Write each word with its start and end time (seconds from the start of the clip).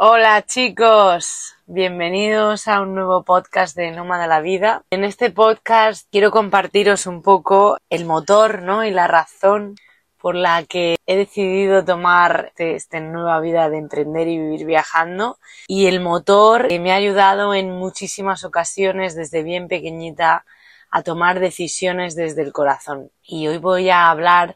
Hola 0.00 0.46
chicos, 0.46 1.56
bienvenidos 1.66 2.68
a 2.68 2.82
un 2.82 2.94
nuevo 2.94 3.24
podcast 3.24 3.76
de 3.76 3.90
Nómada 3.90 4.28
la 4.28 4.40
Vida. 4.40 4.84
En 4.90 5.02
este 5.02 5.30
podcast 5.30 6.06
quiero 6.12 6.30
compartiros 6.30 7.08
un 7.08 7.20
poco 7.20 7.78
el 7.90 8.04
motor 8.04 8.62
¿no? 8.62 8.84
y 8.84 8.92
la 8.92 9.08
razón 9.08 9.74
por 10.16 10.36
la 10.36 10.62
que 10.62 10.98
he 11.06 11.16
decidido 11.16 11.84
tomar 11.84 12.50
este, 12.50 12.76
esta 12.76 13.00
nueva 13.00 13.40
vida 13.40 13.68
de 13.70 13.78
emprender 13.78 14.28
y 14.28 14.38
vivir 14.38 14.66
viajando 14.66 15.36
y 15.66 15.86
el 15.86 15.98
motor 15.98 16.68
que 16.68 16.78
me 16.78 16.92
ha 16.92 16.94
ayudado 16.94 17.52
en 17.52 17.72
muchísimas 17.72 18.44
ocasiones 18.44 19.16
desde 19.16 19.42
bien 19.42 19.66
pequeñita 19.66 20.44
a 20.92 21.02
tomar 21.02 21.40
decisiones 21.40 22.14
desde 22.14 22.42
el 22.42 22.52
corazón. 22.52 23.10
Y 23.20 23.48
hoy 23.48 23.58
voy 23.58 23.90
a 23.90 24.10
hablar 24.10 24.54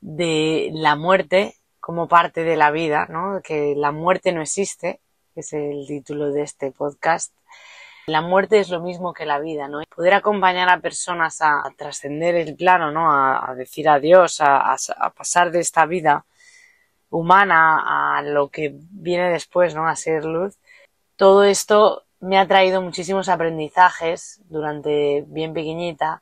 de 0.00 0.70
la 0.72 0.94
muerte 0.94 1.55
como 1.86 2.08
parte 2.08 2.42
de 2.42 2.56
la 2.56 2.72
vida, 2.72 3.06
¿no? 3.08 3.40
Que 3.44 3.74
la 3.76 3.92
muerte 3.92 4.32
no 4.32 4.42
existe, 4.42 4.98
es 5.36 5.52
el 5.52 5.86
título 5.86 6.32
de 6.32 6.42
este 6.42 6.72
podcast. 6.72 7.32
La 8.08 8.22
muerte 8.22 8.58
es 8.58 8.70
lo 8.70 8.80
mismo 8.80 9.12
que 9.12 9.24
la 9.24 9.38
vida, 9.38 9.68
¿no? 9.68 9.82
Poder 9.94 10.14
acompañar 10.14 10.68
a 10.68 10.80
personas 10.80 11.40
a, 11.42 11.62
trascender 11.76 12.34
el 12.34 12.56
plano, 12.56 12.90
¿no? 12.90 13.12
A, 13.12 13.54
decir 13.54 13.88
adiós, 13.88 14.40
a, 14.40 14.72
a, 14.72 15.10
pasar 15.10 15.52
de 15.52 15.60
esta 15.60 15.86
vida 15.86 16.26
humana 17.08 18.16
a 18.18 18.22
lo 18.22 18.48
que 18.48 18.72
viene 18.74 19.30
después, 19.30 19.76
¿no? 19.76 19.86
A 19.86 19.94
ser 19.94 20.24
luz. 20.24 20.58
Todo 21.14 21.44
esto 21.44 22.02
me 22.18 22.36
ha 22.36 22.48
traído 22.48 22.82
muchísimos 22.82 23.28
aprendizajes 23.28 24.40
durante 24.48 25.22
bien 25.28 25.54
pequeñita 25.54 26.20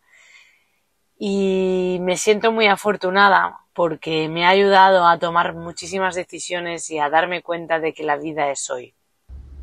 y 1.18 1.96
me 2.02 2.18
siento 2.18 2.52
muy 2.52 2.66
afortunada 2.66 3.63
porque 3.74 4.28
me 4.28 4.46
ha 4.46 4.50
ayudado 4.50 5.06
a 5.06 5.18
tomar 5.18 5.54
muchísimas 5.54 6.14
decisiones 6.14 6.90
y 6.90 6.98
a 6.98 7.10
darme 7.10 7.42
cuenta 7.42 7.80
de 7.80 7.92
que 7.92 8.04
la 8.04 8.16
vida 8.16 8.50
es 8.50 8.70
hoy. 8.70 8.94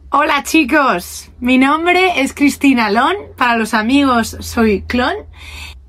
Hola 0.10 0.44
chicos, 0.44 1.32
mi 1.40 1.58
nombre 1.58 2.20
es 2.20 2.34
Cristina 2.34 2.90
Lon, 2.90 3.16
para 3.38 3.56
los 3.56 3.74
amigos 3.74 4.36
soy 4.42 4.82
Clon 4.82 5.16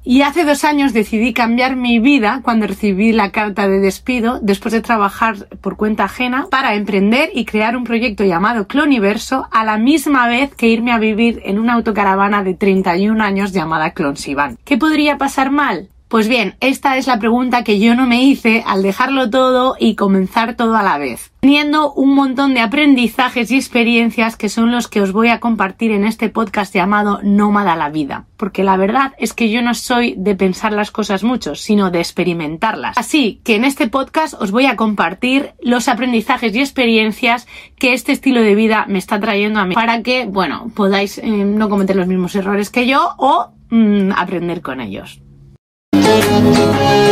y 0.05 0.23
hace 0.23 0.45
dos 0.45 0.65
años 0.65 0.93
decidí 0.93 1.33
cambiar 1.33 1.77
mi 1.77 1.98
vida 2.00 2.41
cuando 2.43 2.67
recibí 2.67 3.12
la 3.12 3.31
carta 3.31 3.69
de 3.69 3.78
despido 3.78 4.41
después 4.43 4.73
de 4.73 4.81
trabajar 4.81 5.48
por 5.61 5.77
cuenta 5.77 6.05
ajena 6.05 6.47
para 6.50 6.75
emprender 6.75 7.31
y 7.34 7.45
crear 7.45 7.77
un 7.77 7.84
proyecto 7.84 8.25
llamado 8.25 8.67
Cloniverso 8.67 9.47
a 9.50 9.65
la 9.65 9.78
misma 9.78 10.27
vez 10.27 10.55
que 10.55 10.69
irme 10.69 10.93
a 10.93 10.98
vivir 10.98 11.41
en 11.45 11.59
una 11.59 11.75
autocaravana 11.75 12.43
de 12.43 12.55
31 12.55 13.23
años 13.23 13.53
llamada 13.53 13.93
Clonsivan. 13.93 14.56
¿Qué 14.65 14.77
podría 14.77 15.19
pasar 15.19 15.50
mal? 15.50 15.89
Pues 16.13 16.29
bien, 16.29 16.57
esta 16.61 16.99
es 16.99 17.07
la 17.07 17.19
pregunta 17.19 17.65
que 17.65 17.79
yo 17.79 17.95
no 17.95 18.07
me 18.07 18.23
hice 18.23 18.63
al 18.67 18.83
dejarlo 18.83 19.31
todo 19.31 19.77
y 19.81 19.95
comenzar 19.95 20.57
todo 20.57 20.77
a 20.77 20.83
la 20.83 20.99
vez, 20.99 21.33
teniendo 21.41 21.91
un 21.95 22.15
montón 22.15 22.53
de 22.53 22.61
aprendizajes 22.61 23.51
y 23.51 23.57
experiencias 23.57 24.37
que 24.37 24.51
son 24.51 24.71
los 24.71 24.89
que 24.89 25.01
os 25.01 25.13
voy 25.13 25.29
a 25.29 25.41
compartir 25.41 25.91
en 25.91 26.05
este 26.05 26.29
podcast 26.29 26.75
llamado 26.75 27.21
Nómada 27.23 27.77
la 27.77 27.89
vida, 27.89 28.27
porque 28.37 28.63
la 28.63 28.77
verdad 28.77 29.15
es 29.17 29.33
que 29.33 29.49
yo 29.49 29.63
no 29.63 29.73
soy 29.73 30.15
de 30.19 30.35
pensar 30.35 30.75
las 30.75 30.91
cosas 30.91 31.25
mucho, 31.25 31.55
sino 31.55 31.91
de 31.91 32.01
experimentarlas. 32.01 32.99
Así 32.99 33.41
que 33.43 33.57
en 33.57 33.65
este 33.65 33.89
podcast 33.89 34.35
os 34.35 34.51
voy 34.51 34.67
a 34.67 34.77
compartir 34.77 35.55
los 35.63 35.89
aprendizajes 35.89 36.55
y 36.55 36.61
experiencias 36.61 37.47
que 37.79 37.95
este 37.95 38.13
estilo 38.13 38.43
de 38.43 38.55
vida 38.55 38.85
me 38.87 38.99
está 38.99 39.19
trayendo 39.19 39.61
a 39.61 39.65
mí, 39.65 39.75
para 39.75 40.03
que, 40.03 40.27
bueno, 40.27 40.71
podáis 40.75 41.17
eh, 41.17 41.27
no 41.27 41.71
cometer 41.71 41.97
los 41.97 42.07
mismos 42.07 42.35
errores 42.35 42.69
que 42.69 42.87
yo 42.87 43.15
o 43.17 43.55
mm, 43.71 44.13
aprender 44.15 44.61
con 44.61 44.83
ellos. 44.83 45.23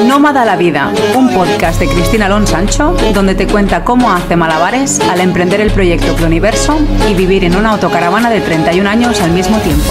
Nómada 0.06 0.45
la 0.45 0.56
Vida, 0.56 0.92
un 1.17 1.33
podcast 1.33 1.78
de 1.78 1.86
Cristina 1.86 2.27
Alonso 2.27 2.53
Sancho, 2.53 2.92
donde 3.14 3.34
te 3.34 3.47
cuenta 3.47 3.84
cómo 3.84 4.11
hace 4.11 4.34
malabares 4.34 5.00
al 5.00 5.20
emprender 5.20 5.61
el 5.61 5.72
proyecto 5.72 6.17
Cloniverso 6.17 6.78
y 7.09 7.14
vivir 7.14 7.45
en 7.45 7.56
una 7.56 7.70
autocaravana 7.70 8.31
de 8.31 8.41
31 8.41 8.89
años 8.89 9.20
al 9.20 9.31
mismo 9.31 9.59
tiempo. 9.61 9.84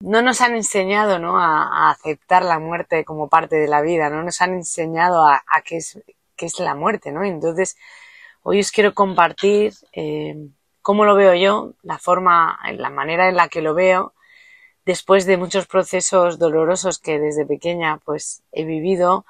No 0.00 0.22
nos 0.22 0.40
han 0.40 0.54
enseñado 0.54 1.18
¿no? 1.18 1.38
a, 1.38 1.90
aceptar 1.90 2.44
la 2.44 2.58
muerte 2.58 3.04
como 3.04 3.28
parte 3.28 3.56
de 3.56 3.66
la 3.68 3.80
vida, 3.80 4.08
no 4.08 4.22
nos 4.22 4.40
han 4.40 4.54
enseñado 4.54 5.26
a, 5.26 5.42
qué, 5.64 5.78
es, 5.78 5.98
qué 6.36 6.46
es 6.46 6.60
la 6.60 6.74
muerte, 6.74 7.12
¿no? 7.12 7.24
Entonces, 7.24 7.76
hoy 8.42 8.60
os 8.60 8.70
quiero 8.70 8.94
compartir 8.94 9.74
eh, 9.92 10.36
cómo 10.80 11.04
lo 11.04 11.14
veo 11.16 11.34
yo, 11.34 11.72
la 11.82 11.98
forma, 11.98 12.58
la 12.72 12.90
manera 12.90 13.28
en 13.28 13.36
la 13.36 13.48
que 13.48 13.62
lo 13.62 13.74
veo 13.74 14.12
después 14.86 15.26
de 15.26 15.36
muchos 15.36 15.66
procesos 15.66 16.38
dolorosos 16.38 17.00
que 17.00 17.18
desde 17.18 17.44
pequeña 17.44 18.00
pues 18.04 18.44
he 18.52 18.64
vivido 18.64 19.26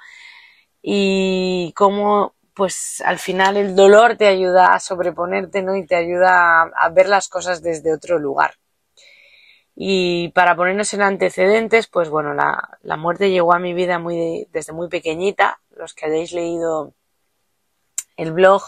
y 0.81 1.73
cómo 1.75 2.35
pues 2.53 3.01
al 3.05 3.19
final 3.19 3.57
el 3.57 3.75
dolor 3.75 4.17
te 4.17 4.27
ayuda 4.27 4.73
a 4.73 4.79
sobreponerte 4.79 5.61
¿no? 5.63 5.75
y 5.75 5.85
te 5.85 5.95
ayuda 5.95 6.61
a, 6.63 6.89
ver 6.89 7.09
las 7.09 7.27
cosas 7.27 7.61
desde 7.61 7.93
otro 7.93 8.17
lugar. 8.17 8.55
Y 9.75 10.29
para 10.29 10.55
ponernos 10.55 10.91
en 10.95 11.03
antecedentes, 11.03 11.85
pues 11.87 12.09
bueno, 12.09 12.33
la, 12.33 12.79
la 12.81 12.97
muerte 12.97 13.29
llegó 13.29 13.53
a 13.53 13.59
mi 13.59 13.75
vida 13.75 13.99
muy 13.99 14.47
desde 14.51 14.73
muy 14.73 14.89
pequeñita. 14.89 15.59
Los 15.69 15.93
que 15.93 16.07
hayáis 16.07 16.33
leído 16.33 16.93
el 18.15 18.31
blog, 18.31 18.63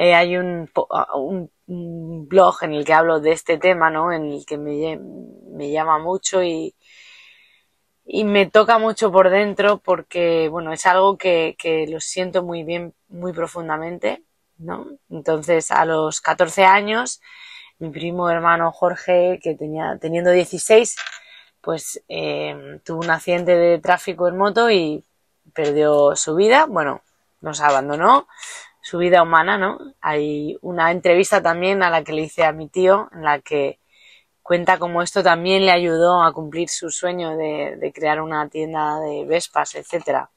eh, 0.00 0.14
hay 0.14 0.36
un, 0.36 0.70
un 1.14 1.50
un 1.70 2.28
blog 2.28 2.56
en 2.62 2.74
el 2.74 2.84
que 2.84 2.92
hablo 2.92 3.20
de 3.20 3.32
este 3.32 3.56
tema, 3.58 3.90
¿no? 3.90 4.12
En 4.12 4.32
el 4.32 4.44
que 4.44 4.58
me, 4.58 5.70
llama 5.70 5.98
mucho 5.98 6.42
y, 6.42 6.74
y 8.04 8.24
me 8.24 8.46
toca 8.46 8.78
mucho 8.78 9.12
por 9.12 9.30
dentro 9.30 9.78
porque, 9.78 10.48
bueno, 10.48 10.72
es 10.72 10.84
algo 10.86 11.16
que, 11.16 11.56
que 11.58 11.86
lo 11.86 12.00
siento 12.00 12.42
muy 12.42 12.64
bien, 12.64 12.92
muy 13.08 13.32
profundamente, 13.32 14.24
¿no? 14.58 14.86
Entonces, 15.10 15.70
a 15.70 15.84
los 15.84 16.20
14 16.20 16.64
años, 16.64 17.20
mi 17.78 17.90
primo 17.90 18.28
hermano 18.28 18.72
Jorge, 18.72 19.38
que 19.42 19.54
tenía, 19.54 19.96
teniendo 20.00 20.32
16, 20.32 20.96
pues 21.60 22.02
eh, 22.08 22.80
tuvo 22.84 23.00
un 23.00 23.10
accidente 23.10 23.54
de 23.56 23.78
tráfico 23.78 24.26
en 24.28 24.36
moto 24.36 24.70
y 24.70 25.04
perdió 25.54 26.16
su 26.16 26.34
vida. 26.34 26.66
Bueno, 26.66 27.02
nos 27.40 27.60
abandonó, 27.60 28.26
su 28.90 28.98
vida 28.98 29.22
humana, 29.22 29.56
¿no? 29.56 29.78
Hay 30.00 30.58
una 30.62 30.90
entrevista 30.90 31.40
también 31.40 31.84
a 31.84 31.90
la 31.90 32.02
que 32.02 32.12
le 32.12 32.22
hice 32.22 32.42
a 32.42 32.50
mi 32.50 32.68
tío, 32.68 33.08
en 33.12 33.22
la 33.22 33.38
que 33.40 33.78
cuenta 34.42 34.80
cómo 34.80 35.00
esto 35.00 35.22
también 35.22 35.64
le 35.64 35.70
ayudó 35.70 36.24
a 36.24 36.32
cumplir 36.32 36.68
su 36.68 36.90
sueño 36.90 37.36
de, 37.36 37.92
crear 37.94 38.20
una 38.20 38.48
tienda 38.48 38.98
de 38.98 39.24
Vespas, 39.26 39.76
etcétera. 39.76 40.30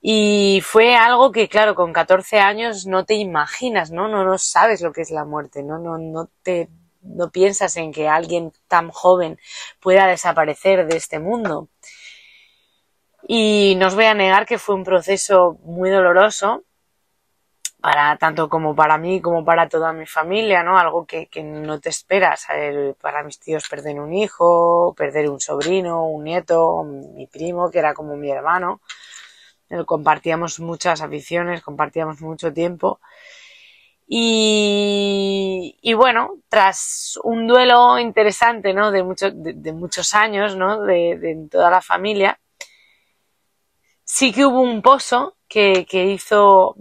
Y 0.00 0.62
fue 0.64 0.96
algo 0.96 1.30
que, 1.30 1.46
claro, 1.46 1.74
con 1.74 1.92
14 1.92 2.40
años 2.40 2.86
no 2.86 3.04
te 3.04 3.14
imaginas, 3.16 3.90
¿no? 3.90 4.08
No, 4.08 4.24
no 4.24 4.38
sabes 4.38 4.80
lo 4.80 4.90
que 4.92 5.02
es 5.02 5.10
la 5.10 5.26
muerte, 5.26 5.62
¿no? 5.62 5.78
No, 5.78 5.98
no 5.98 6.30
te, 6.42 6.70
no 7.02 7.30
piensas 7.30 7.76
en 7.76 7.92
que 7.92 8.08
alguien 8.08 8.54
tan 8.66 8.88
joven 8.90 9.38
pueda 9.78 10.06
desaparecer 10.06 10.86
de 10.86 10.96
este 10.96 11.18
mundo. 11.18 11.68
Y 13.28 13.74
no 13.76 13.88
os 13.88 13.94
voy 13.94 14.06
a 14.06 14.14
negar 14.14 14.46
que 14.46 14.58
fue 14.58 14.74
un 14.74 14.84
proceso 14.84 15.58
muy 15.64 15.90
doloroso, 15.90 16.64
para 17.82 18.16
tanto 18.16 18.48
como 18.48 18.76
para 18.76 18.96
mí 18.96 19.20
como 19.20 19.44
para 19.44 19.68
toda 19.68 19.92
mi 19.92 20.06
familia, 20.06 20.62
¿no? 20.62 20.78
Algo 20.78 21.04
que, 21.04 21.26
que 21.26 21.42
no 21.42 21.80
te 21.80 21.88
esperas. 21.90 22.46
para 23.00 23.24
mis 23.24 23.40
tíos 23.40 23.68
perder 23.68 23.98
un 24.00 24.14
hijo, 24.14 24.94
perder 24.96 25.28
un 25.28 25.40
sobrino, 25.40 26.06
un 26.06 26.22
nieto, 26.24 26.84
mi 26.84 27.26
primo, 27.26 27.70
que 27.72 27.80
era 27.80 27.92
como 27.92 28.16
mi 28.16 28.30
hermano. 28.30 28.80
Compartíamos 29.86 30.60
muchas 30.60 31.02
aficiones, 31.02 31.60
compartíamos 31.62 32.20
mucho 32.20 32.52
tiempo. 32.52 33.00
Y, 34.06 35.92
bueno, 35.96 36.38
tras 36.48 37.18
un 37.24 37.48
duelo 37.48 37.98
interesante, 37.98 38.74
¿no? 38.74 38.92
De, 38.92 39.02
mucho, 39.02 39.30
de, 39.32 39.72
muchos 39.72 40.14
años, 40.14 40.54
¿no? 40.56 40.82
De, 40.82 41.18
de, 41.18 41.48
toda 41.50 41.70
la 41.70 41.80
familia, 41.80 42.38
sí 44.04 44.32
que 44.32 44.46
hubo 44.46 44.60
un 44.60 44.82
pozo 44.82 45.36
que, 45.48 45.86
que 45.86 46.04
hizo 46.04 46.76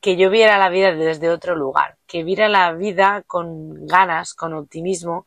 que 0.00 0.16
yo 0.16 0.30
viera 0.30 0.58
la 0.58 0.70
vida 0.70 0.92
desde 0.92 1.30
otro 1.30 1.54
lugar, 1.56 1.98
que 2.06 2.24
viera 2.24 2.48
la 2.48 2.72
vida 2.72 3.22
con 3.26 3.86
ganas, 3.86 4.34
con 4.34 4.54
optimismo, 4.54 5.26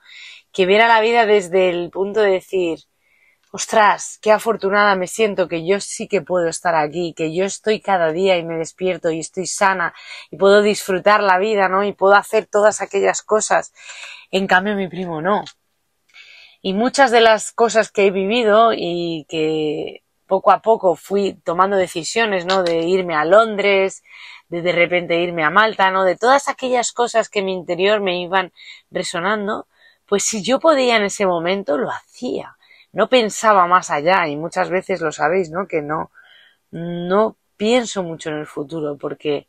que 0.51 0.65
viera 0.65 0.87
la 0.87 1.01
vida 1.01 1.25
desde 1.25 1.69
el 1.69 1.89
punto 1.89 2.21
de 2.21 2.31
decir, 2.31 2.79
ostras, 3.51 4.17
qué 4.21 4.31
afortunada 4.31 4.95
me 4.95 5.07
siento 5.07 5.47
que 5.47 5.65
yo 5.65 5.79
sí 5.79 6.07
que 6.07 6.21
puedo 6.21 6.47
estar 6.47 6.73
aquí, 6.75 7.13
que 7.15 7.35
yo 7.35 7.45
estoy 7.45 7.81
cada 7.81 8.11
día 8.11 8.37
y 8.37 8.43
me 8.43 8.57
despierto 8.57 9.11
y 9.11 9.19
estoy 9.19 9.45
sana 9.45 9.93
y 10.31 10.37
puedo 10.37 10.63
disfrutar 10.63 11.21
la 11.21 11.37
vida, 11.37 11.69
¿no? 11.69 11.83
Y 11.83 11.93
puedo 11.93 12.15
hacer 12.15 12.47
todas 12.47 12.81
aquellas 12.81 13.21
cosas. 13.21 13.71
En 14.31 14.47
cambio, 14.47 14.75
mi 14.75 14.87
primo 14.87 15.21
no. 15.21 15.43
Y 16.63 16.73
muchas 16.73 17.11
de 17.11 17.21
las 17.21 17.51
cosas 17.51 17.91
que 17.91 18.07
he 18.07 18.11
vivido 18.11 18.71
y 18.73 19.25
que 19.29 20.02
poco 20.33 20.49
a 20.49 20.63
poco 20.63 20.95
fui 20.95 21.35
tomando 21.43 21.77
decisiones, 21.77 22.47
¿no? 22.47 22.63
De 22.63 22.79
irme 22.79 23.13
a 23.13 23.23
Londres, 23.23 24.03
de 24.49 24.63
de 24.63 24.71
repente 24.71 25.21
irme 25.21 25.43
a 25.43 25.51
Malta, 25.51 25.91
¿no? 25.91 26.03
De 26.03 26.15
todas 26.15 26.49
aquellas 26.49 26.91
cosas 26.91 27.29
que 27.29 27.39
en 27.39 27.45
mi 27.45 27.53
interior 27.53 28.01
me 28.01 28.19
iban 28.19 28.51
resonando, 28.89 29.67
pues 30.07 30.23
si 30.23 30.41
yo 30.41 30.59
podía 30.59 30.95
en 30.95 31.03
ese 31.03 31.27
momento, 31.27 31.77
lo 31.77 31.91
hacía. 31.91 32.57
No 32.93 33.09
pensaba 33.09 33.67
más 33.67 33.91
allá 33.91 34.27
y 34.27 34.35
muchas 34.35 34.71
veces 34.71 35.01
lo 35.01 35.11
sabéis, 35.11 35.51
¿no? 35.51 35.67
Que 35.67 35.83
no, 35.83 36.09
no 36.71 37.37
pienso 37.55 38.01
mucho 38.01 38.29
en 38.29 38.37
el 38.37 38.47
futuro 38.47 38.97
porque 38.97 39.47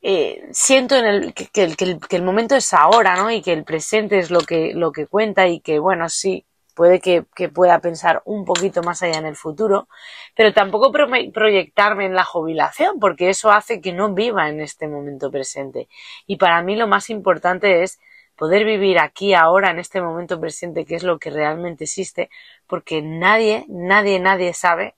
eh, 0.00 0.48
siento 0.52 0.96
en 0.96 1.04
el, 1.04 1.34
que, 1.34 1.48
que, 1.48 1.64
el, 1.64 1.76
que, 1.76 2.16
el, 2.16 2.22
momento 2.22 2.56
es 2.56 2.72
ahora, 2.72 3.14
¿no? 3.16 3.30
Y 3.30 3.42
que 3.42 3.52
el 3.52 3.64
presente 3.64 4.18
es 4.18 4.30
lo 4.30 4.40
que, 4.40 4.72
lo 4.74 4.90
que 4.90 5.06
cuenta 5.06 5.48
y 5.48 5.60
que, 5.60 5.78
bueno, 5.78 6.08
sí, 6.08 6.46
puede 6.80 7.00
que, 7.00 7.26
pueda 7.50 7.78
pensar 7.80 8.22
un 8.24 8.46
poquito 8.46 8.82
más 8.82 9.02
allá 9.02 9.18
en 9.18 9.26
el 9.26 9.36
futuro, 9.36 9.86
pero 10.34 10.54
tampoco 10.54 10.90
pro 10.90 11.08
proyectarme 11.30 12.06
en 12.06 12.14
la 12.14 12.24
jubilación, 12.24 12.98
porque 12.98 13.28
eso 13.28 13.50
hace 13.50 13.82
que 13.82 13.92
no 13.92 14.14
viva 14.14 14.48
en 14.48 14.60
este 14.62 14.88
momento 14.88 15.30
presente. 15.30 15.90
Y 16.26 16.36
para 16.38 16.62
mí 16.62 16.76
lo 16.76 16.86
más 16.86 17.10
importante 17.10 17.82
es 17.82 18.00
poder 18.34 18.64
vivir 18.64 18.98
aquí, 18.98 19.34
ahora, 19.34 19.70
en 19.70 19.78
este 19.78 20.00
momento 20.00 20.40
presente, 20.40 20.86
que 20.86 20.94
es 20.94 21.02
lo 21.02 21.18
que 21.18 21.28
realmente 21.28 21.84
existe, 21.84 22.30
porque 22.66 23.02
nadie, 23.02 23.66
nadie, 23.68 24.18
nadie 24.18 24.54
sabe 24.54 24.94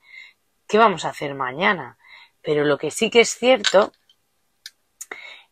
qué 0.69 0.79
vamos 0.79 1.05
a 1.05 1.09
hacer 1.09 1.35
mañana. 1.35 1.99
Pero 2.43 2.63
lo 2.63 2.79
que 2.79 2.93
sí 2.93 3.11
que 3.11 3.23
es 3.23 3.31
cierto 3.31 3.91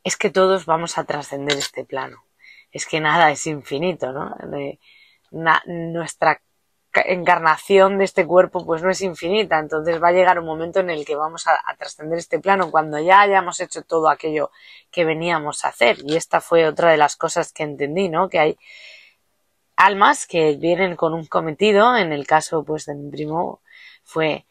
es 0.05 0.17
que 0.17 0.31
todos 0.31 0.65
vamos 0.65 0.97
a 0.97 1.03
trascender 1.03 1.59
este 1.59 1.85
plano. 1.85 2.25
Es 2.71 2.87
que 2.87 3.01
nada 3.01 3.33
es 3.33 3.49
infinito, 3.49 4.13
¿no? 4.13 4.37
Nuestra 5.31 6.41
encarnación 6.93 7.99
de 7.99 8.05
este 8.05 8.27
cuerpo 8.27 8.67
pues 8.67 8.83
no 8.83 8.91
es 8.91 9.01
infinita, 9.01 9.59
entonces 9.59 10.03
va 10.03 10.09
a 10.09 10.13
llegar 10.13 10.39
un 10.41 10.47
momento 10.47 10.81
en 10.81 10.91
el 10.91 11.05
que 11.05 11.15
vamos 11.15 11.47
a, 11.47 11.53
a 11.65 11.77
trascender 11.77 12.19
este 12.19 12.41
plano 12.41 12.71
cuando 12.71 12.99
ya 12.99 13.21
hayamos 13.21 13.61
hecho 13.61 13.83
todo 13.83 14.09
aquello 14.09 14.51
que 14.91 15.05
veníamos 15.05 15.65
a 15.65 15.69
hacer 15.69 15.99
y 16.05 16.17
esta 16.17 16.41
fue 16.41 16.67
otra 16.67 16.91
de 16.91 16.97
las 16.97 17.17
cosas 17.17 17.53
que 17.53 17.63
entendí, 17.63 18.09
¿no? 18.09 18.29
Que 18.29 18.41
hay 18.41 18.59
almas 19.77 20.27
que 20.27 20.57
vienen 20.57 20.97
con 20.97 21.15
un 21.15 21.27
cometido, 21.27 21.97
en 21.97 22.13
el 22.13 22.27
caso 22.27 22.65
pues 22.65 22.87
de 22.87 22.95
mi 22.95 23.11
primo 23.11 23.61
fue 24.03 24.45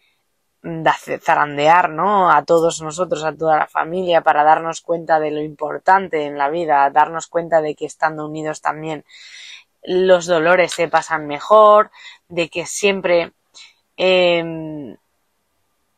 zarandear, 1.20 1.90
¿no? 1.90 2.32
A 2.32 2.44
todos 2.44 2.82
nosotros, 2.82 3.24
a 3.24 3.36
toda 3.36 3.58
la 3.58 3.68
familia, 3.68 4.22
para 4.22 4.44
darnos 4.44 4.82
cuenta 4.82 5.20
de 5.20 5.32
lo 5.32 5.42
importante 5.42 6.26
en 6.26 6.38
la 6.38 6.50
vida, 6.50 6.90
darnos 6.90 7.28
cuenta 7.28 7.62
de 7.62 7.76
que 7.76 7.86
estando 7.86 8.26
unidos 8.26 8.62
también 8.62 9.06
los 9.84 10.26
dolores 10.26 10.74
se 10.74 10.88
pasan 10.88 11.28
mejor, 11.28 11.92
de 12.28 12.50
que 12.50 12.66
siempre, 12.66 13.32
eh, 13.98 14.96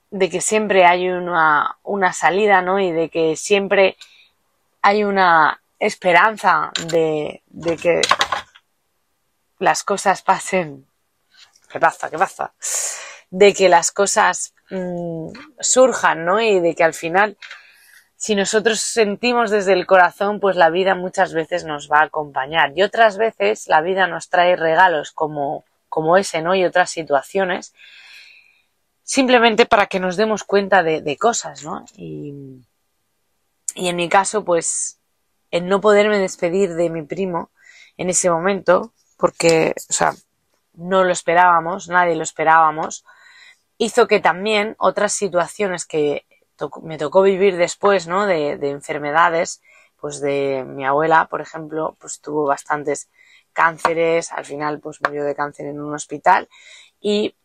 de 0.09 0.29
que 0.29 0.41
siempre 0.41 0.85
hay 0.85 1.09
una, 1.09 1.77
una 1.83 2.13
salida, 2.13 2.61
¿no? 2.61 2.79
Y 2.79 2.91
de 2.91 3.09
que 3.09 3.35
siempre 3.35 3.97
hay 4.81 5.03
una 5.03 5.61
esperanza 5.79 6.71
de, 6.87 7.41
de 7.47 7.77
que 7.77 8.01
las 9.59 9.83
cosas 9.83 10.21
pasen. 10.21 10.85
¿Qué 11.69 11.79
pasa? 11.79 12.09
¿Qué 12.09 12.17
pasa? 12.17 12.53
De 13.29 13.53
que 13.53 13.69
las 13.69 13.91
cosas 13.91 14.53
mmm, 14.69 15.31
surjan, 15.59 16.25
¿no? 16.25 16.41
Y 16.41 16.59
de 16.59 16.75
que 16.75 16.83
al 16.83 16.93
final 16.93 17.37
si 18.21 18.35
nosotros 18.35 18.79
sentimos 18.79 19.49
desde 19.49 19.73
el 19.73 19.87
corazón, 19.87 20.39
pues 20.39 20.55
la 20.55 20.69
vida 20.69 20.93
muchas 20.93 21.33
veces 21.33 21.65
nos 21.65 21.91
va 21.91 22.01
a 22.01 22.03
acompañar. 22.03 22.71
Y 22.75 22.83
otras 22.83 23.17
veces 23.17 23.67
la 23.67 23.81
vida 23.81 24.05
nos 24.05 24.29
trae 24.29 24.55
regalos 24.55 25.11
como, 25.11 25.65
como 25.89 26.17
ese, 26.17 26.43
¿no? 26.43 26.53
Y 26.53 26.63
otras 26.63 26.91
situaciones, 26.91 27.73
simplemente 29.01 29.65
para 29.65 29.87
que 29.87 29.99
nos 29.99 30.17
demos 30.17 30.43
cuenta 30.43 30.83
de, 30.83 31.01
de 31.01 31.17
cosas, 31.17 31.63
¿no? 31.63 31.83
Y, 31.97 32.61
y 33.73 33.87
en 33.87 33.95
mi 33.95 34.07
caso, 34.07 34.45
pues, 34.45 34.99
el 35.49 35.67
no 35.67 35.81
poderme 35.81 36.19
despedir 36.19 36.75
de 36.75 36.91
mi 36.91 37.01
primo 37.01 37.49
en 37.97 38.11
ese 38.11 38.29
momento, 38.29 38.93
porque, 39.17 39.73
o 39.89 39.93
sea, 39.93 40.13
no 40.75 41.03
lo 41.03 41.11
esperábamos, 41.11 41.87
nadie 41.87 42.15
lo 42.15 42.21
esperábamos, 42.21 43.03
hizo 43.79 44.07
que 44.07 44.19
también 44.19 44.75
otras 44.77 45.11
situaciones 45.11 45.87
que 45.87 46.27
me 46.83 46.97
tocó 46.97 47.21
vivir 47.21 47.57
después, 47.57 48.07
¿no? 48.07 48.25
De, 48.25 48.57
de, 48.57 48.69
enfermedades, 48.69 49.61
pues 49.99 50.21
de 50.21 50.63
mi 50.67 50.85
abuela, 50.85 51.27
por 51.29 51.41
ejemplo, 51.41 51.95
pues 51.99 52.19
tuvo 52.21 52.45
bastantes 52.45 53.09
cánceres, 53.53 54.31
al 54.31 54.45
final 54.45 54.79
pues 54.79 54.99
murió 55.05 55.23
de 55.23 55.35
cáncer 55.35 55.67
en 55.67 55.81
un 55.81 55.93
hospital 55.93 56.49
y 56.99 57.35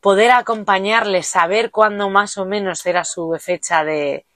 poder 0.00 0.30
acompañarle, 0.30 1.22
saber 1.22 1.70
cuándo 1.70 2.08
más 2.10 2.38
o 2.38 2.44
menos 2.44 2.84
era 2.86 3.04
su 3.04 3.36
fecha 3.40 3.84
de, 3.84 4.26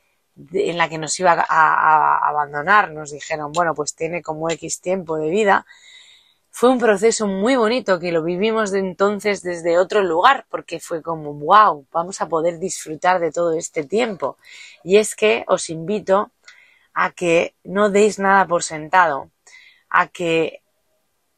en 0.53 0.77
la 0.77 0.89
que 0.89 0.99
nos 0.99 1.19
iba 1.21 1.33
a, 1.33 1.45
a 1.49 2.29
abandonar, 2.29 2.91
nos 2.91 3.13
dijeron, 3.13 3.53
bueno, 3.53 3.75
pues 3.75 3.95
tiene 3.95 4.23
como 4.23 4.51
X 4.51 4.81
tiempo 4.81 5.17
de 5.17 5.31
vida, 5.31 5.67
fue 6.55 6.69
un 6.69 6.79
proceso 6.79 7.27
muy 7.27 7.57
bonito 7.57 7.99
que 7.99 8.13
lo 8.13 8.23
vivimos 8.23 8.71
de 8.71 8.79
entonces 8.81 9.43
desde 9.43 9.79
otro 9.79 10.03
lugar, 10.03 10.45
porque 10.51 10.81
fue 10.81 11.03
como, 11.03 11.33
wow, 11.33 11.87
vamos 11.91 12.21
a 12.21 12.29
poder 12.29 12.59
disfrutar 12.59 13.21
de 13.21 13.33
todo 13.33 13.55
este 13.55 13.85
tiempo. 13.85 14.37
Y 14.85 14.99
es 14.99 15.17
que 15.17 15.45
os 15.49 15.71
invito 15.71 16.31
a 16.93 17.11
que 17.11 17.55
no 17.65 17.89
deis 17.89 18.19
nada 18.19 18.47
por 18.47 18.63
sentado, 18.63 19.31
a 19.89 20.09
que 20.09 20.61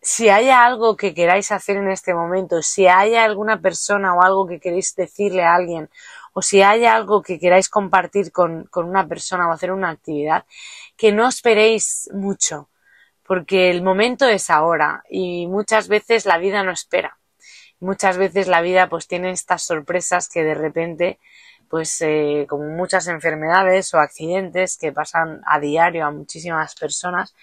si 0.03 0.29
hay 0.29 0.51
algo 0.51 0.97
que 0.97 1.15
queráis 1.15 1.53
hacer 1.53 1.77
en 1.77 1.91
este 1.91 2.13
momento, 2.13 2.61
si 2.61 2.89
hay 2.89 3.15
alguna 3.15 3.61
persona 3.61 4.15
o 4.15 4.23
algo 4.23 4.49
que 4.49 4.59
queréis 4.59 4.97
decirle 4.97 5.45
a 5.45 5.55
alguien, 5.55 5.91
o 6.33 6.43
si 6.43 6.61
hay 6.61 6.87
algo 6.87 7.23
que 7.23 7.39
queráis 7.39 7.69
compartir 7.69 8.33
con, 8.33 8.65
con 8.65 8.89
una 8.89 9.07
persona 9.07 9.49
o 9.49 9.53
hacer 9.53 9.71
una 9.71 9.91
actividad, 9.91 10.45
que 10.97 11.13
no 11.13 11.29
esperéis 11.29 12.11
mucho, 12.13 12.69
porque 13.27 13.71
el 13.71 13.83
momento 13.83 14.27
es 14.27 14.51
ahora 14.51 15.03
y 15.09 15.47
muchas 15.47 15.89
veces 15.89 16.27
la 16.27 16.39
vida 16.39 16.63
no 16.63 16.71
espera. 16.71 17.19
Muchas 17.81 18.17
veces 18.17 18.49
la 18.49 18.61
vida 18.61 18.89
pues 18.89 19.07
tiene 19.09 19.31
estas 19.31 19.63
sorpresas 19.63 20.29
que 20.29 20.45
de 20.45 20.55
repente 20.55 21.19
pues 21.69 22.01
eh, 22.03 22.47
como 22.49 22.65
muchas 22.69 23.09
enfermedades 23.09 23.93
o 23.95 23.99
accidentes 23.99 24.77
que 24.77 24.93
pasan 24.93 25.41
a 25.47 25.59
diario 25.59 26.05
a 26.05 26.11
muchísimas 26.11 26.75
personas 26.75 27.35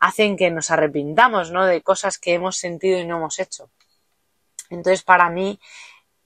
hacen 0.00 0.36
que 0.36 0.50
nos 0.50 0.70
arrepintamos 0.70 1.52
¿no? 1.52 1.64
de 1.64 1.80
cosas 1.80 2.18
que 2.18 2.34
hemos 2.34 2.56
sentido 2.56 2.98
y 2.98 3.06
no 3.06 3.18
hemos 3.18 3.38
hecho. 3.38 3.70
Entonces 4.68 5.04
para 5.04 5.30
mí 5.30 5.60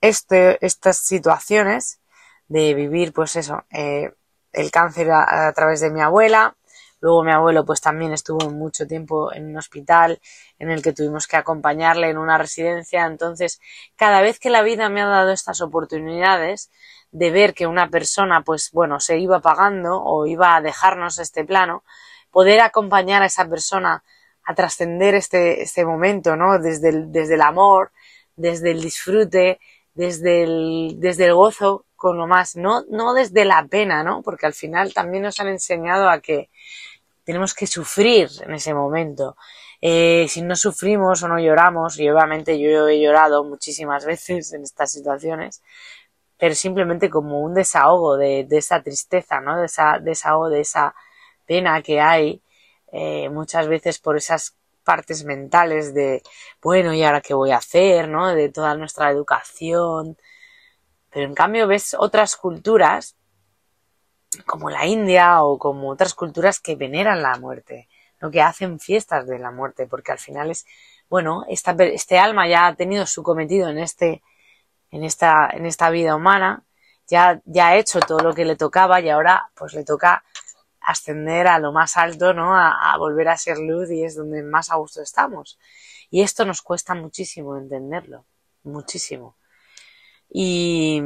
este, 0.00 0.64
estas 0.64 0.98
situaciones 0.98 2.00
de 2.48 2.74
vivir 2.74 3.12
pues 3.12 3.36
eso 3.36 3.64
eh, 3.70 4.12
el 4.52 4.70
cáncer 4.70 5.10
a, 5.10 5.48
a 5.48 5.52
través 5.52 5.80
de 5.80 5.90
mi 5.90 6.00
abuela 6.00 6.56
Luego 7.06 7.22
mi 7.22 7.30
abuelo 7.30 7.64
pues 7.64 7.80
también 7.80 8.12
estuvo 8.12 8.50
mucho 8.50 8.84
tiempo 8.84 9.32
en 9.32 9.46
un 9.46 9.56
hospital 9.56 10.20
en 10.58 10.72
el 10.72 10.82
que 10.82 10.92
tuvimos 10.92 11.28
que 11.28 11.36
acompañarle 11.36 12.10
en 12.10 12.18
una 12.18 12.36
residencia. 12.36 13.06
Entonces, 13.06 13.60
cada 13.94 14.22
vez 14.22 14.40
que 14.40 14.50
la 14.50 14.62
vida 14.62 14.88
me 14.88 15.02
ha 15.02 15.06
dado 15.06 15.30
estas 15.30 15.60
oportunidades 15.60 16.72
de 17.12 17.30
ver 17.30 17.54
que 17.54 17.68
una 17.68 17.90
persona 17.90 18.42
pues 18.42 18.72
bueno, 18.72 18.98
se 18.98 19.18
iba 19.18 19.38
pagando 19.38 20.02
o 20.02 20.26
iba 20.26 20.56
a 20.56 20.60
dejarnos 20.60 21.20
este 21.20 21.44
plano, 21.44 21.84
poder 22.32 22.58
acompañar 22.58 23.22
a 23.22 23.26
esa 23.26 23.48
persona 23.48 24.02
a 24.42 24.54
trascender 24.56 25.14
este, 25.14 25.62
este 25.62 25.84
momento, 25.84 26.34
¿no? 26.34 26.58
Desde 26.58 26.88
el, 26.88 27.12
desde 27.12 27.34
el 27.34 27.42
amor, 27.42 27.92
desde 28.34 28.72
el 28.72 28.80
disfrute, 28.82 29.60
desde 29.94 30.42
el, 30.42 30.96
desde 30.98 31.26
el 31.26 31.34
gozo 31.34 31.84
con 31.94 32.18
lo 32.18 32.26
más, 32.26 32.56
no, 32.56 32.82
no 32.90 33.14
desde 33.14 33.44
la 33.44 33.64
pena, 33.66 34.02
¿no? 34.02 34.22
Porque 34.22 34.46
al 34.46 34.54
final 34.54 34.92
también 34.92 35.22
nos 35.22 35.38
han 35.38 35.46
enseñado 35.46 36.10
a 36.10 36.18
que 36.18 36.50
tenemos 37.26 37.54
que 37.54 37.66
sufrir 37.66 38.30
en 38.40 38.54
ese 38.54 38.72
momento. 38.72 39.36
Eh, 39.82 40.26
si 40.28 40.42
no 40.42 40.54
sufrimos 40.56 41.22
o 41.22 41.28
no 41.28 41.38
lloramos, 41.40 41.98
y 41.98 42.08
obviamente 42.08 42.58
yo 42.58 42.88
he 42.88 43.00
llorado 43.00 43.44
muchísimas 43.44 44.06
veces 44.12 44.52
en 44.52 44.62
estas 44.62 44.92
situaciones, 44.92 45.62
pero 46.38 46.54
simplemente 46.54 47.10
como 47.10 47.40
un 47.40 47.54
desahogo 47.54 48.16
de, 48.16 48.46
esa 48.50 48.82
tristeza, 48.82 49.40
¿no? 49.40 49.58
De 49.58 49.66
esa 49.66 49.98
desahogo, 50.00 50.48
de 50.50 50.60
esa 50.60 50.94
pena 51.46 51.82
que 51.82 52.00
hay 52.00 52.42
eh, 52.92 53.28
muchas 53.30 53.68
veces 53.68 53.98
por 53.98 54.16
esas 54.16 54.56
partes 54.84 55.24
mentales 55.24 55.94
de, 55.94 56.22
bueno, 56.62 56.94
¿y 56.94 57.02
ahora 57.02 57.20
qué 57.20 57.34
voy 57.34 57.50
a 57.50 57.56
hacer? 57.56 58.08
¿no? 58.08 58.34
De 58.34 58.50
toda 58.50 58.76
nuestra 58.76 59.10
educación. 59.10 60.16
Pero 61.10 61.26
en 61.26 61.34
cambio 61.34 61.66
ves 61.66 61.96
otras 61.98 62.36
culturas 62.36 63.16
como 64.44 64.70
la 64.70 64.86
India 64.86 65.42
o 65.42 65.58
como 65.58 65.90
otras 65.90 66.14
culturas 66.14 66.60
que 66.60 66.76
veneran 66.76 67.22
la 67.22 67.36
muerte, 67.38 67.88
¿no? 68.20 68.30
que 68.30 68.42
hacen 68.42 68.80
fiestas 68.80 69.26
de 69.26 69.38
la 69.38 69.50
muerte, 69.50 69.86
porque 69.86 70.12
al 70.12 70.18
final 70.18 70.50
es, 70.50 70.66
bueno, 71.08 71.44
esta, 71.48 71.72
este 71.84 72.18
alma 72.18 72.48
ya 72.48 72.66
ha 72.66 72.74
tenido 72.74 73.06
su 73.06 73.22
cometido 73.22 73.68
en 73.68 73.78
este, 73.78 74.22
en 74.90 75.04
esta, 75.04 75.48
en 75.52 75.66
esta 75.66 75.90
vida 75.90 76.14
humana, 76.14 76.64
ya, 77.06 77.40
ya 77.44 77.68
ha 77.68 77.76
hecho 77.76 78.00
todo 78.00 78.18
lo 78.20 78.34
que 78.34 78.44
le 78.44 78.56
tocaba 78.56 79.00
y 79.00 79.08
ahora 79.08 79.50
pues 79.54 79.74
le 79.74 79.84
toca 79.84 80.24
ascender 80.80 81.46
a 81.48 81.58
lo 81.58 81.72
más 81.72 81.96
alto, 81.96 82.32
¿no? 82.34 82.56
A, 82.56 82.92
a 82.92 82.98
volver 82.98 83.28
a 83.28 83.36
ser 83.36 83.58
luz 83.58 83.90
y 83.90 84.04
es 84.04 84.16
donde 84.16 84.42
más 84.42 84.70
a 84.70 84.76
gusto 84.76 85.02
estamos. 85.02 85.58
Y 86.10 86.22
esto 86.22 86.44
nos 86.44 86.62
cuesta 86.62 86.94
muchísimo 86.94 87.56
entenderlo, 87.56 88.24
muchísimo. 88.62 89.36
Y, 90.28 91.02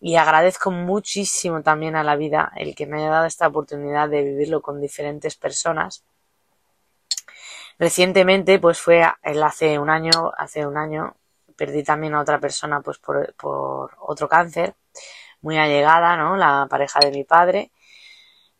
y 0.00 0.16
agradezco 0.16 0.70
muchísimo 0.70 1.62
también 1.62 1.96
a 1.96 2.04
la 2.04 2.16
vida 2.16 2.52
el 2.56 2.74
que 2.74 2.86
me 2.86 2.98
haya 2.98 3.10
dado 3.10 3.26
esta 3.26 3.48
oportunidad 3.48 4.08
de 4.08 4.22
vivirlo 4.22 4.62
con 4.62 4.80
diferentes 4.80 5.36
personas. 5.36 6.04
Recientemente, 7.78 8.58
pues 8.58 8.80
fue 8.80 9.04
el 9.22 9.42
hace 9.42 9.78
un 9.78 9.90
año, 9.90 10.32
hace 10.36 10.66
un 10.66 10.76
año, 10.76 11.14
perdí 11.56 11.82
también 11.84 12.14
a 12.14 12.20
otra 12.20 12.40
persona 12.40 12.80
pues 12.80 12.98
por, 12.98 13.34
por 13.34 13.92
otro 14.00 14.28
cáncer, 14.28 14.74
muy 15.42 15.58
allegada, 15.58 16.16
¿no? 16.16 16.36
La 16.36 16.66
pareja 16.68 17.00
de 17.00 17.10
mi 17.10 17.24
padre, 17.24 17.72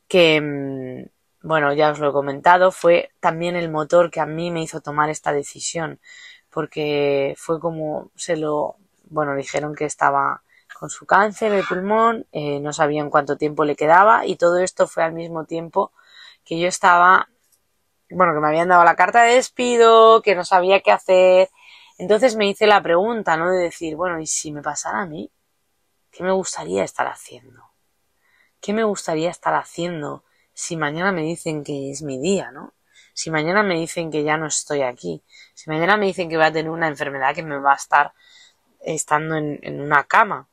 que, 0.09 0.41
mm, 0.41 1.47
bueno, 1.47 1.73
ya 1.75 1.91
os 1.93 1.99
lo 2.01 2.11
he 2.11 2.13
comentado, 2.13 2.73
fue 2.73 3.11
también 3.21 3.57
el 3.57 3.71
motor 3.71 4.11
que 4.11 4.21
a 4.21 4.27
mí 4.27 4.51
me 4.51 4.63
hizo 4.63 4.81
tomar 4.81 5.11
esta 5.11 5.33
decisión, 5.33 6.01
porque 6.51 7.35
fue 7.39 7.61
como 7.61 8.11
se 8.17 8.37
lo, 8.37 8.77
bueno, 9.11 9.35
dijeron 9.37 9.75
que 9.75 9.85
estaba 9.85 10.43
con 10.79 10.91
su 10.91 11.07
cáncer 11.07 11.53
de 11.53 11.63
pulmón, 11.63 12.27
eh, 12.33 12.61
no 12.61 12.73
sabían 12.73 13.11
cuánto 13.11 13.37
tiempo 13.37 13.65
le 13.65 13.77
quedaba 13.77 14.27
y 14.27 14.37
todo 14.37 14.59
esto 14.59 14.87
fue 14.87 15.03
al 15.03 15.13
mismo 15.13 15.45
tiempo 15.45 15.93
que 16.45 16.59
yo 16.59 16.69
estaba, 16.69 17.29
bueno, 18.11 18.33
que 18.35 18.41
me 18.41 18.49
habían 18.49 18.69
dado 18.69 18.85
la 18.85 18.97
carta 18.97 19.23
de 19.23 19.35
despido, 19.35 20.23
que 20.23 20.35
no 20.35 20.45
sabía 20.45 20.81
qué 20.81 20.93
hacer. 20.93 21.51
Entonces 21.99 22.37
me 22.37 22.49
hice 22.49 22.67
la 22.67 22.83
pregunta, 22.83 23.37
¿no? 23.37 23.51
De 23.51 23.63
decir, 23.63 23.97
bueno, 23.97 24.21
¿y 24.21 24.27
si 24.27 24.53
me 24.53 24.63
pasara 24.63 25.03
a 25.03 25.07
mí? 25.07 25.31
¿Qué 26.11 26.23
me 26.23 26.33
gustaría 26.33 26.85
estar 26.85 27.07
haciendo? 27.07 27.63
¿Qué 28.61 28.73
me 28.73 28.85
gustaría 28.85 29.31
estar 29.31 29.55
haciendo 29.55 30.25
si 30.53 30.77
mañana 30.77 31.13
me 31.13 31.23
dicen 31.23 31.63
que 31.63 31.91
es 31.91 32.03
mi 32.03 32.19
día, 32.19 32.51
¿no? 32.51 32.75
Si 33.13 33.31
mañana 33.31 33.63
me 33.63 33.75
dicen 33.75 34.11
que 34.11 34.23
ya 34.23 34.37
no 34.37 34.47
estoy 34.47 34.83
aquí, 34.83 35.23
si 35.55 35.71
mañana 35.71 35.97
me 35.97 36.07
dicen 36.07 36.29
que 36.29 36.37
voy 36.37 36.47
a 36.47 36.53
tener 36.53 36.71
una 36.71 36.89
enfermedad 36.89 37.35
que 37.35 37.43
me 37.43 37.59
va 37.59 37.73
a 37.73 37.77
estar 37.77 38.13
estando 38.81 39.37
en, 39.37 39.81
una 39.81 40.05
cama. 40.05 40.49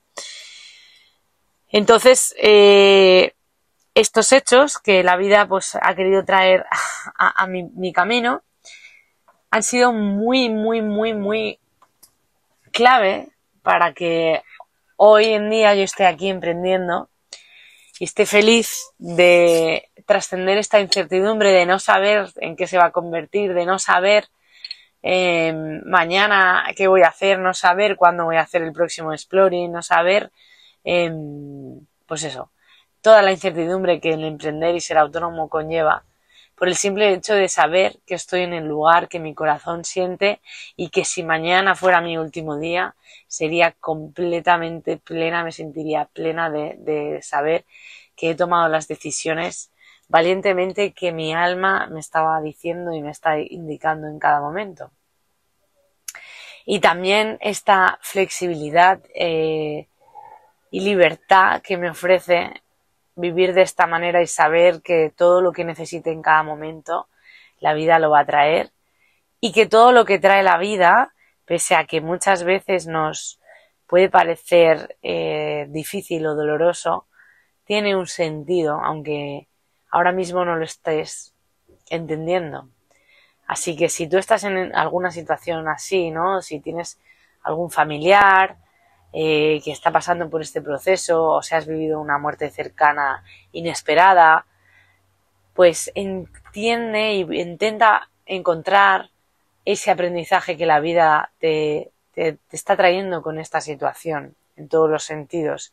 Entonces, 1.77 2.33
eh, 2.37 3.33
estos 3.95 4.31
hechos 4.31 4.77
que 4.77 5.03
la 5.03 5.17
vida 5.17 5.45
pues 5.45 5.77
ha 5.81 5.93
querido 5.93 6.23
traer 6.23 6.65
a, 7.17 7.45
mi, 7.47 7.63
mi, 7.63 7.91
camino 7.91 8.43
han 9.51 9.61
sido 9.61 9.91
muy, 9.91 10.47
muy, 10.47 10.81
muy, 10.81 11.13
muy 11.13 11.59
clave 12.71 13.27
para 13.61 13.91
que 13.91 14.41
hoy 14.95 15.25
en 15.25 15.49
día 15.49 15.75
yo 15.75 15.83
esté 15.83 16.05
aquí 16.05 16.29
emprendiendo 16.29 17.09
y 17.99 18.05
esté 18.05 18.25
feliz 18.25 18.93
de 18.97 19.89
trascender 20.05 20.57
esta 20.57 20.79
incertidumbre 20.79 21.51
de 21.51 21.65
no 21.65 21.79
saber 21.79 22.29
en 22.37 22.55
qué 22.55 22.67
se 22.67 22.77
va 22.77 22.85
a 22.85 22.91
convertir, 22.91 23.53
de 23.53 23.65
no 23.65 23.79
saber 23.79 24.29
eh, 25.03 25.51
mañana 25.83 26.67
qué 26.77 26.87
voy 26.87 27.01
a 27.01 27.09
hacer, 27.09 27.37
no 27.37 27.53
saber 27.53 27.97
cuándo 27.97 28.23
voy 28.23 28.37
a 28.37 28.43
hacer 28.43 28.61
el 28.61 28.71
próximo 28.71 29.11
exploring, 29.11 29.73
no 29.73 29.81
saber, 29.81 30.31
eh, 30.85 31.11
pues 32.05 32.23
eso, 32.23 32.51
toda 33.01 33.21
la 33.21 33.31
incertidumbre 33.31 33.99
que 33.99 34.13
el 34.13 34.23
emprender 34.23 34.75
y 34.75 34.81
ser 34.81 34.97
autónomo 34.97 35.49
conlleva 35.49 36.05
por 36.55 36.69
el 36.69 36.75
simple 36.75 37.13
hecho 37.13 37.35
de 37.35 37.49
saber 37.49 37.99
que 38.05 38.15
estoy 38.15 38.41
en 38.41 38.53
el 38.53 38.65
lugar 38.65 39.09
que 39.09 39.19
mi 39.19 39.33
corazón 39.33 39.83
siente 39.83 40.41
y 40.75 40.89
que 40.89 41.03
si 41.03 41.21
mañana 41.21 41.75
fuera 41.75 42.01
mi 42.01 42.17
último 42.17 42.57
día 42.57 42.95
sería 43.27 43.73
completamente 43.73 44.97
plena, 44.97 45.43
me 45.43 45.51
sentiría 45.51 46.05
plena 46.05 46.49
de, 46.49 47.19
saber 47.21 47.65
que 48.15 48.31
he 48.31 48.35
tomado 48.35 48.69
las 48.69 48.87
decisiones 48.87 49.71
valientemente 50.07 50.93
que 50.93 51.11
mi 51.11 51.33
alma 51.33 51.87
me 51.87 51.99
estaba 51.99 52.39
diciendo 52.39 52.93
y 52.93 53.01
me 53.01 53.11
está 53.11 53.37
indicando 53.39 54.07
en 54.07 54.19
cada 54.19 54.39
momento. 54.39 54.91
Y 56.65 56.79
también 56.79 57.37
esta 57.41 57.99
flexibilidad 58.01 58.99
eh, 59.13 59.87
y 60.75 60.81
libertad 60.81 61.61
que 61.61 61.77
me 61.77 61.89
ofrece 61.89 62.61
vivir 63.15 63.53
de 63.53 63.61
esta 63.61 63.87
manera 63.87 64.21
y 64.21 64.27
saber 64.27 64.81
que 64.81 65.09
todo 65.15 65.39
lo 65.39 65.53
que 65.53 65.63
necesite 65.63 66.11
en 66.11 66.21
cada 66.21 66.43
momento, 66.43 67.07
la 67.61 67.73
vida 67.73 67.97
lo 67.97 68.09
va 68.09 68.19
a 68.19 68.25
traer 68.25 68.71
y 69.39 69.53
que 69.53 69.67
todo 69.67 69.93
lo 69.93 70.03
que 70.03 70.19
trae 70.19 70.43
la 70.43 70.57
vida, 70.57 71.13
pese 71.45 71.75
a 71.75 71.85
que 71.85 72.01
muchas 72.01 72.43
veces 72.43 72.87
nos 72.87 73.39
puede 73.87 74.09
parecer 74.09 74.97
eh, 75.01 75.65
difícil 75.69 76.27
o 76.27 76.35
doloroso, 76.35 77.05
tiene 77.63 77.95
un 77.95 78.07
sentido, 78.07 78.81
aunque 78.83 79.47
ahora 79.91 80.11
mismo 80.11 80.43
no 80.43 80.57
lo 80.57 80.65
estés 80.65 81.33
entendiendo. 81.89 82.67
Así 83.47 83.77
que 83.77 83.87
si 83.87 84.09
tú 84.09 84.17
estás 84.17 84.43
en 84.43 84.75
alguna 84.75 85.11
situación 85.11 85.69
así, 85.69 86.11
¿no? 86.11 86.41
Si 86.41 86.59
tienes 86.59 86.99
algún 87.43 87.71
familiar, 87.71 88.57
eh, 89.17 89.61
que 89.63 89.71
está 89.71 89.93
pasando 89.93 90.29
por 90.29 90.41
este 90.41 90.61
proceso 90.61 91.23
o 91.23 91.41
si 91.41 91.55
has 91.55 91.65
vivido 91.65 92.01
una 92.01 92.17
muerte 92.17 92.49
cercana 92.49 93.23
inesperada, 93.53 94.45
pues 95.53 95.89
entiende 95.95 97.13
y 97.13 97.21
intenta 97.39 98.09
encontrar 98.25 99.11
ese 99.63 99.89
aprendizaje 99.89 100.57
que 100.57 100.65
la 100.65 100.81
vida 100.81 101.31
te, 101.39 101.91
está 102.51 102.75
trayendo 102.75 103.21
con 103.21 103.39
esta 103.39 103.61
situación 103.61 104.35
en 104.57 104.67
todos 104.67 104.89
los 104.89 105.05
sentidos. 105.05 105.71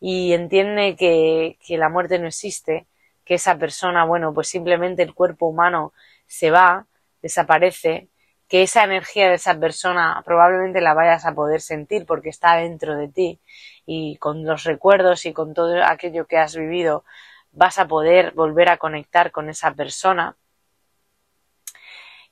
Y 0.00 0.32
entiende 0.32 0.96
que, 0.96 1.58
que 1.64 1.78
la 1.78 1.88
muerte 1.88 2.18
no 2.18 2.26
existe, 2.26 2.86
que 3.24 3.34
esa 3.34 3.56
persona, 3.56 4.04
bueno, 4.04 4.34
pues 4.34 4.48
simplemente 4.48 5.04
el 5.04 5.14
cuerpo 5.14 5.46
humano 5.46 5.92
se 6.26 6.50
va, 6.50 6.86
desaparece 7.22 8.08
que 8.48 8.62
esa 8.62 8.84
energía 8.84 9.28
de 9.28 9.34
esa 9.34 9.58
persona 9.58 10.22
probablemente 10.24 10.80
la 10.80 10.94
vayas 10.94 11.24
a 11.26 11.34
poder 11.34 11.60
sentir 11.60 12.06
porque 12.06 12.28
está 12.28 12.56
dentro 12.56 12.96
de 12.96 13.08
ti 13.08 13.40
y 13.86 14.16
con 14.18 14.44
los 14.44 14.64
recuerdos 14.64 15.26
y 15.26 15.32
con 15.32 15.54
todo 15.54 15.82
aquello 15.84 16.26
que 16.26 16.38
has 16.38 16.56
vivido 16.56 17.04
vas 17.52 17.78
a 17.78 17.86
poder 17.88 18.32
volver 18.32 18.68
a 18.68 18.78
conectar 18.78 19.30
con 19.30 19.48
esa 19.48 19.74
persona 19.74 20.36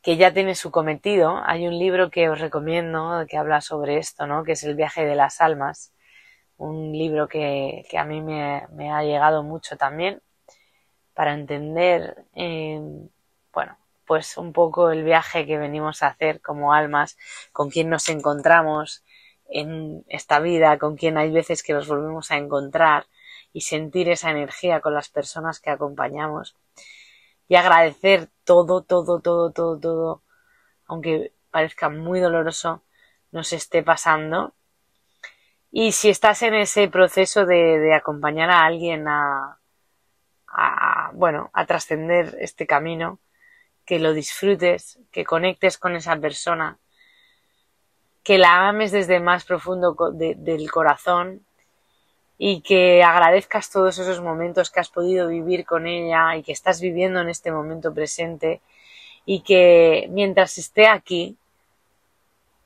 que 0.03 0.17
ya 0.17 0.33
tiene 0.35 0.55
su 0.55 0.71
cometido. 0.71 1.41
Hay 1.47 1.67
un 1.67 1.79
libro 1.79 2.11
que 2.11 2.29
os 2.29 2.41
recomiendo 2.41 3.25
que 3.29 3.39
habla 3.39 3.61
sobre 3.61 3.99
esto, 3.99 4.27
¿no? 4.27 4.45
Que 4.45 4.53
es 4.53 4.65
El 4.65 4.75
viaje 4.75 5.05
de 5.07 5.15
las 5.15 5.41
almas. 5.41 5.93
Un 6.57 6.93
libro 6.93 7.29
que, 7.29 7.85
a 7.97 8.05
mí 8.05 8.21
me, 8.21 8.93
ha 8.93 9.03
llegado 9.05 9.43
mucho 9.43 9.77
también 9.77 10.21
para 11.15 11.35
entender, 11.35 12.25
eh, 12.35 12.81
bueno, 13.53 13.77
pues 14.07 14.37
un 14.37 14.53
poco 14.53 14.91
el 14.91 15.05
viaje 15.05 15.47
que 15.47 15.59
venimos 15.59 16.03
a 16.03 16.09
hacer 16.09 16.41
como 16.41 16.75
almas, 16.75 17.17
con 17.53 17.71
quien 17.71 17.89
nos 17.91 18.09
encontramos 18.09 19.05
en 19.49 20.05
esta 20.09 20.41
vida, 20.41 20.79
con 20.79 20.97
quien 20.97 21.19
hay 21.19 21.31
veces 21.31 21.63
que 21.63 21.73
nos 21.73 21.89
volvemos 21.89 22.31
a 22.31 22.37
encontrar 22.37 23.07
y 23.53 23.63
sentir 23.63 24.09
esa 24.09 24.31
energía 24.31 24.81
con 24.81 24.95
las 24.95 25.09
personas 25.09 25.61
que 25.61 25.71
acompañamos 25.71 26.57
y 27.49 27.57
agradecer 27.57 28.31
todo, 28.45 28.83
todo, 28.83 29.21
todo, 29.21 29.53
todo, 29.53 29.79
todo, 29.79 30.23
aunque 30.87 31.33
parezca 31.51 31.91
muy 31.91 32.19
doloroso, 32.21 32.83
nos 33.31 33.53
esté 33.53 33.83
pasando. 33.83 34.55
Y 35.71 35.93
si 35.93 36.11
estás 36.11 36.43
en 36.43 36.55
ese 36.55 36.89
proceso 36.89 37.47
de, 37.47 37.95
acompañar 37.95 38.51
a 38.51 38.65
alguien 38.65 39.07
a, 39.09 39.59
a 40.49 41.11
bueno, 41.15 41.51
a 41.53 41.67
trascender 41.67 42.37
este 42.41 42.67
camino, 42.67 43.19
que 43.85 43.99
lo 43.99 44.13
disfrutes, 44.13 44.99
que 45.11 45.25
conectes 45.25 45.79
con 45.79 45.97
esa 45.97 46.17
persona, 46.17 46.79
que 48.23 48.39
la 48.39 48.69
ames 48.69 48.93
desde 48.93 49.21
más 49.21 49.45
profundo 49.45 49.97
del 50.13 50.71
corazón 50.71 51.45
y 52.39 52.61
que 52.61 53.03
agradezcas 53.03 53.71
todos 53.71 53.99
esos 53.99 54.21
momentos 54.21 54.71
que 54.71 54.81
has 54.81 54.89
podido 54.89 55.29
vivir 55.29 55.65
con 55.65 55.87
ella 55.87 56.37
y 56.37 56.43
que 56.43 56.53
estás 56.53 56.81
viviendo 56.81 57.21
en 57.21 57.29
este 57.29 57.51
momento 57.51 57.93
presente 57.93 58.61
y 59.25 59.41
que 59.41 60.09
mientras 60.11 60.59
esté 60.59 60.87
aquí 60.87 61.37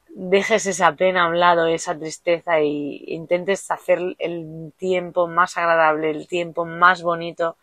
dejes 0.08 0.64
esa 0.64 0.94
pena 0.94 1.24
a 1.24 1.28
un 1.28 1.38
lado, 1.38 1.66
esa 1.66 1.98
tristeza 1.98 2.60
y 2.60 3.04
intentes 3.08 3.70
hacer 3.70 4.00
el 4.18 4.72
tiempo 4.78 5.26
más 5.26 5.58
agradable, 5.58 6.10
el 6.10 6.26
tiempo 6.26 6.64
más 6.64 7.02
bonito 7.02 7.56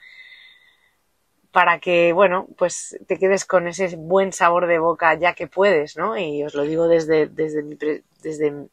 para 1.53 1.79
que, 1.79 2.13
bueno, 2.13 2.47
pues 2.57 2.97
te 3.07 3.19
quedes 3.19 3.45
con 3.45 3.67
ese 3.67 3.95
buen 3.95 4.33
sabor 4.33 4.65
de 4.65 4.79
boca 4.79 5.13
ya 5.13 5.35
que 5.35 5.45
puedes, 5.45 5.95
¿no? 5.95 6.17
Y 6.17 6.43
os 6.43 6.55
lo 6.55 6.63
digo 6.63 6.87
desde, 6.87 7.27
desde, 7.27 7.61
mi, 7.61 7.77
desde 8.23 8.67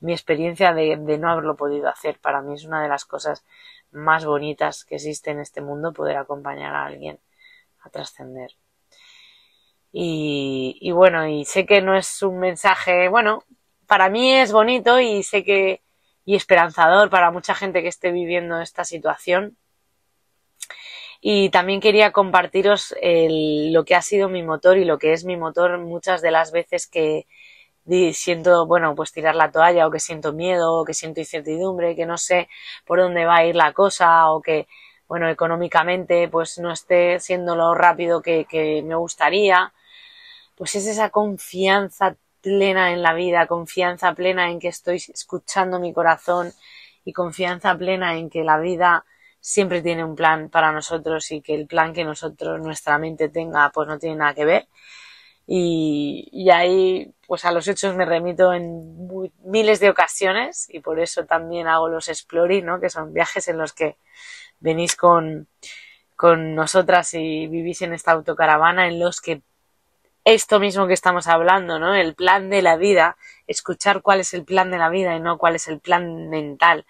mi 0.00 0.12
experiencia 0.12 0.72
de, 0.72 0.96
no 0.96 1.30
haberlo 1.30 1.56
podido 1.56 1.90
hacer. 1.90 2.18
Para 2.18 2.40
mí 2.40 2.54
es 2.54 2.64
una 2.64 2.82
de 2.82 2.88
las 2.88 3.04
cosas 3.04 3.44
más 3.92 4.24
bonitas 4.24 4.86
que 4.86 4.94
existe 4.94 5.32
en 5.32 5.40
este 5.40 5.60
mundo 5.60 5.92
poder 5.92 6.16
acompañar 6.16 6.74
a 6.74 6.86
alguien 6.86 7.20
a 7.82 7.90
trascender. 7.90 8.52
Y, 9.92 10.78
y 10.80 10.92
bueno, 10.92 11.28
y 11.28 11.44
sé 11.44 11.66
que 11.66 11.82
no 11.82 11.94
es 11.94 12.22
un 12.22 12.38
mensaje, 12.38 13.08
bueno, 13.08 13.44
para 13.86 14.08
mí 14.08 14.32
es 14.32 14.50
bonito 14.50 14.98
y 14.98 15.22
sé 15.24 15.44
que, 15.44 15.82
y 16.24 16.36
esperanzador 16.36 17.10
para 17.10 17.30
mucha 17.30 17.54
gente 17.54 17.82
que 17.82 17.88
esté 17.88 18.12
viviendo 18.12 18.62
esta 18.62 18.84
situación 18.84 19.58
y 21.20 21.50
también 21.50 21.80
quería 21.80 22.12
compartiros 22.12 22.94
lo 23.02 23.84
que 23.84 23.94
ha 23.94 24.02
sido 24.02 24.28
mi 24.28 24.42
motor 24.42 24.78
y 24.78 24.84
lo 24.84 24.98
que 24.98 25.12
es 25.12 25.24
mi 25.24 25.36
motor 25.36 25.78
muchas 25.78 26.22
de 26.22 26.30
las 26.30 26.52
veces 26.52 26.86
que 26.86 27.26
siento, 28.12 28.66
bueno, 28.66 28.94
pues 28.94 29.12
tirar 29.12 29.34
la 29.34 29.50
toalla 29.50 29.86
o 29.86 29.90
que 29.90 30.00
siento 30.00 30.32
miedo 30.32 30.74
o 30.74 30.84
que 30.84 30.94
siento 30.94 31.20
incertidumbre, 31.20 31.96
que 31.96 32.06
no 32.06 32.18
sé 32.18 32.48
por 32.86 33.00
dónde 33.00 33.24
va 33.24 33.38
a 33.38 33.44
ir 33.44 33.56
la 33.56 33.72
cosa 33.72 34.30
o 34.30 34.40
que, 34.40 34.68
bueno, 35.08 35.28
económicamente 35.28 36.28
pues 36.28 36.58
no 36.58 36.72
esté 36.72 37.18
siendo 37.20 37.56
lo 37.56 37.74
rápido 37.74 38.22
que, 38.22 38.44
que 38.44 38.82
me 38.82 38.94
gustaría, 38.94 39.72
pues 40.56 40.74
es 40.76 40.86
esa 40.86 41.10
confianza 41.10 42.16
plena 42.42 42.92
en 42.92 43.02
la 43.02 43.12
vida, 43.14 43.46
confianza 43.46 44.14
plena 44.14 44.50
en 44.50 44.60
que 44.60 44.68
estoy 44.68 44.96
escuchando 44.96 45.80
mi 45.80 45.92
corazón 45.92 46.52
y 47.04 47.12
confianza 47.12 47.76
plena 47.76 48.16
en 48.16 48.30
que 48.30 48.44
la 48.44 48.58
vida 48.58 49.04
siempre 49.40 49.82
tiene 49.82 50.04
un 50.04 50.14
plan 50.16 50.50
para 50.50 50.72
nosotros 50.72 51.30
y 51.32 51.40
que 51.40 51.54
el 51.54 51.66
plan 51.66 51.92
que 51.92 52.04
nosotros, 52.04 52.60
nuestra 52.60 52.98
mente 52.98 53.28
tenga, 53.28 53.70
pues 53.70 53.88
no 53.88 53.98
tiene 53.98 54.16
nada 54.16 54.34
que 54.34 54.44
ver. 54.44 54.68
Y, 55.46 56.28
y 56.32 56.50
ahí, 56.50 57.12
pues 57.26 57.44
a 57.44 57.52
los 57.52 57.66
hechos 57.66 57.96
me 57.96 58.04
remito 58.04 58.52
en 58.52 59.08
miles 59.44 59.80
de 59.80 59.90
ocasiones 59.90 60.68
y 60.70 60.80
por 60.80 61.00
eso 61.00 61.26
también 61.26 61.66
hago 61.66 61.88
los 61.88 62.08
exploring, 62.08 62.64
¿no? 62.64 62.80
Que 62.80 62.90
son 62.90 63.12
viajes 63.12 63.48
en 63.48 63.58
los 63.58 63.72
que 63.72 63.96
venís 64.60 64.94
con, 64.94 65.48
con 66.16 66.54
nosotras 66.54 67.14
y 67.14 67.46
vivís 67.48 67.82
en 67.82 67.94
esta 67.94 68.12
autocaravana 68.12 68.86
en 68.86 69.00
los 69.00 69.20
que 69.20 69.42
esto 70.24 70.60
mismo 70.60 70.86
que 70.86 70.92
estamos 70.92 71.26
hablando, 71.26 71.78
¿no? 71.78 71.94
El 71.94 72.14
plan 72.14 72.50
de 72.50 72.62
la 72.62 72.76
vida, 72.76 73.16
escuchar 73.46 74.02
cuál 74.02 74.20
es 74.20 74.34
el 74.34 74.44
plan 74.44 74.70
de 74.70 74.78
la 74.78 74.90
vida 74.90 75.16
y 75.16 75.20
no 75.20 75.38
cuál 75.38 75.54
es 75.56 75.66
el 75.66 75.80
plan 75.80 76.28
mental, 76.28 76.84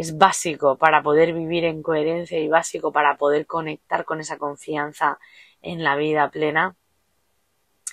es 0.00 0.16
básico 0.16 0.78
para 0.78 1.02
poder 1.02 1.34
vivir 1.34 1.64
en 1.66 1.82
coherencia 1.82 2.38
y 2.38 2.48
básico 2.48 2.90
para 2.90 3.18
poder 3.18 3.46
conectar 3.46 4.06
con 4.06 4.18
esa 4.20 4.38
confianza 4.38 5.18
en 5.60 5.84
la 5.84 5.94
vida 5.94 6.30
plena 6.30 6.74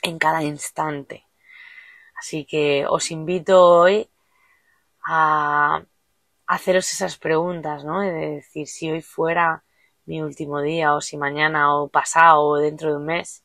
en 0.02 0.18
cada 0.18 0.42
instante. 0.42 1.26
Así 2.18 2.46
que 2.46 2.86
os 2.88 3.12
invito 3.12 3.62
hoy 3.62 4.10
a 5.06 5.84
haceros 6.46 6.94
esas 6.94 7.18
preguntas, 7.18 7.84
¿no? 7.84 8.00
De 8.00 8.12
decir 8.38 8.68
si 8.68 8.90
hoy 8.90 9.02
fuera 9.02 9.66
mi 10.06 10.22
último 10.22 10.62
día 10.62 10.96
o 10.96 11.02
si 11.02 11.18
mañana 11.18 11.76
o 11.76 11.90
pasado 11.90 12.42
o 12.42 12.56
dentro 12.56 12.90
de 12.90 12.96
un 12.96 13.06
mes, 13.06 13.44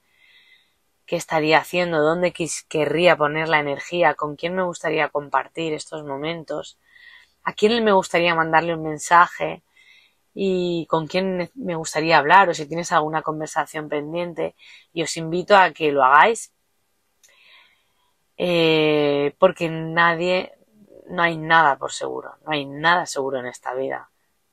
qué 1.05 1.17
estaría 1.17 1.59
haciendo, 1.59 2.01
dónde 2.01 2.33
querría 2.69 3.17
poner 3.17 3.49
la 3.49 3.59
energía, 3.59 4.15
con 4.15 4.37
quién 4.37 4.55
me 4.55 4.63
gustaría 4.63 5.09
compartir 5.09 5.73
estos 5.73 6.05
momentos, 6.05 6.79
a 7.45 7.53
quién 7.55 7.83
me 7.85 7.93
gustaría 7.93 8.35
mandarle 8.35 8.75
un 8.75 8.83
mensaje 8.83 9.63
y 10.35 10.87
con 10.89 11.07
quién 11.07 11.51
me 11.55 11.75
gustaría 11.75 12.19
hablar 12.19 12.49
o 12.49 12.55
si 12.55 12.67
tienes 12.67 12.93
alguna 12.93 13.23
conversación 13.23 13.89
pendiente 13.89 14.55
y 14.93 15.03
os 15.03 15.17
invito 15.17 15.57
a 15.57 15.73
que 15.73 15.93
lo 15.93 16.03
hagáis. 16.05 16.53
Eh, 18.37 19.35
porque 19.39 19.69
nadie, 19.69 20.55
no 21.07 21.23
hay 21.23 21.37
nada 21.37 21.77
por 21.79 21.93
seguro, 21.93 22.37
no 22.45 22.53
hay 22.53 22.65
nada 22.65 23.07
seguro 23.07 23.39
en 23.39 23.47
esta 23.47 23.75
vida 23.75 24.11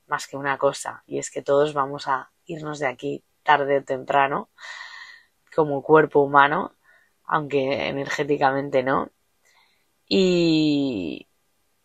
más 0.08 0.28
que 0.28 0.38
una 0.38 0.58
cosa 0.58 1.04
y 1.08 1.20
es 1.20 1.32
que 1.32 1.42
todos 1.42 1.74
vamos 1.74 2.08
a 2.08 2.32
irnos 2.46 2.80
de 2.80 2.88
aquí 2.88 3.24
tarde 3.44 3.78
o 3.78 3.84
temprano 3.84 4.50
como 5.56 5.82
cuerpo 5.82 6.22
humano, 6.22 6.76
aunque 7.26 7.88
energéticamente 7.88 8.84
no. 8.84 9.10
Y, 10.08 11.29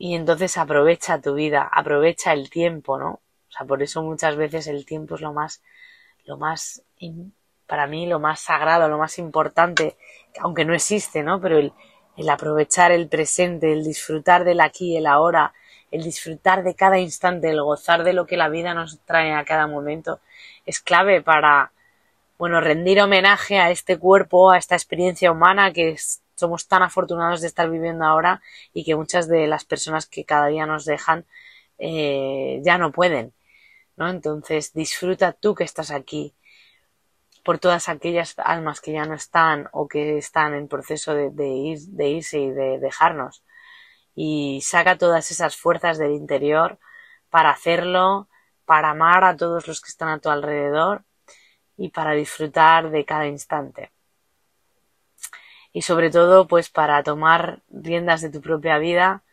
y 0.04 0.14
entonces 0.16 0.58
aprovecha 0.58 1.22
tu 1.22 1.32
vida, 1.32 1.66
aprovecha 1.72 2.34
el 2.34 2.50
tiempo, 2.50 2.98
¿no? 2.98 3.08
O 3.48 3.50
sea, 3.56 3.66
por 3.66 3.82
eso 3.82 4.02
muchas 4.02 4.36
veces 4.36 4.66
el 4.66 4.84
tiempo 4.84 5.14
es 5.14 5.22
lo 5.22 5.32
más, 5.32 5.62
lo 6.26 6.36
más, 6.36 6.82
para 7.66 7.86
mí, 7.86 8.04
lo 8.04 8.20
más 8.20 8.40
sagrado, 8.40 8.86
lo 8.90 8.98
más 8.98 9.18
importante, 9.18 9.96
aunque 10.40 10.66
no 10.66 10.74
existe, 10.74 11.22
¿no? 11.22 11.40
Pero 11.40 11.56
el, 11.56 11.72
el 12.18 12.28
aprovechar 12.28 12.92
el 12.92 13.08
presente, 13.08 13.72
el 13.72 13.82
disfrutar 13.82 14.44
del 14.44 14.60
aquí 14.60 14.94
el 14.94 15.06
ahora, 15.06 15.54
el 15.90 16.02
disfrutar 16.02 16.64
de 16.64 16.74
cada 16.74 16.98
instante, 16.98 17.48
el 17.48 17.62
gozar 17.62 18.04
de 18.04 18.12
lo 18.12 18.26
que 18.26 18.36
la 18.36 18.50
vida 18.50 18.74
nos 18.74 19.00
trae 19.06 19.32
a 19.32 19.46
cada 19.46 19.66
momento, 19.66 20.20
es 20.66 20.80
clave 20.80 21.22
para, 21.22 21.72
bueno, 22.36 22.60
rendir 22.60 23.00
homenaje 23.00 23.58
a 23.58 23.70
este 23.70 23.98
cuerpo, 23.98 24.50
a 24.50 24.58
esta 24.58 24.74
experiencia 24.74 25.32
humana 25.32 25.72
que 25.72 25.96
somos 26.34 26.68
tan 26.68 26.82
afortunados 26.82 27.40
de 27.40 27.48
estar 27.48 27.70
viviendo 27.70 28.04
ahora 28.04 28.42
y 28.72 28.84
que 28.84 28.96
muchas 28.96 29.28
de 29.28 29.46
las 29.46 29.64
personas 29.64 30.06
que 30.06 30.24
cada 30.24 30.48
día 30.48 30.66
nos 30.66 30.84
dejan 30.84 31.26
eh, 31.78 32.60
ya 32.64 32.78
no 32.78 32.92
pueden, 32.92 33.34
¿no? 33.96 34.08
Entonces 34.08 34.72
disfruta 34.72 35.32
tú 35.32 35.54
que 35.54 35.64
estás 35.64 35.90
aquí 35.90 36.34
por 37.44 37.58
todas 37.58 37.88
aquellas 37.88 38.34
almas 38.38 38.80
que 38.80 38.92
ya 38.92 39.04
no 39.04 39.14
están 39.14 39.68
o 39.72 39.86
que 39.88 40.18
están 40.18 40.54
en 40.54 40.68
proceso 40.68 41.14
de, 41.14 41.30
de 41.30 42.08
irse 42.08 42.38
y 42.38 42.50
de 42.50 42.78
dejarnos 42.78 43.44
y 44.14 44.60
saca 44.62 44.96
todas 44.98 45.30
esas 45.30 45.56
fuerzas 45.56 45.98
del 45.98 46.12
interior 46.12 46.78
para 47.30 47.50
hacerlo, 47.50 48.28
para 48.64 48.90
amar 48.90 49.24
a 49.24 49.36
todos 49.36 49.66
los 49.66 49.80
que 49.80 49.88
están 49.88 50.08
a 50.08 50.20
tu 50.20 50.30
alrededor 50.30 51.04
y 51.76 51.90
para 51.90 52.12
disfrutar 52.12 52.90
de 52.90 53.04
cada 53.04 53.26
instante. 53.26 53.92
Y 55.74 55.82
sobre 55.82 56.08
todo, 56.08 56.46
pues 56.46 56.70
para 56.70 57.02
tomar 57.02 57.60
riendas 57.68 58.22
de 58.22 58.30
tu 58.30 58.40
propia 58.40 58.78
vida 58.78 59.24